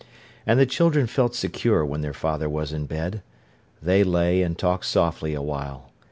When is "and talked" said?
4.41-4.85